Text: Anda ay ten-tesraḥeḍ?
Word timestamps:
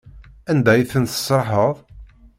Anda 0.51 0.69
ay 0.73 0.83
ten-tesraḥeḍ? 0.91 1.75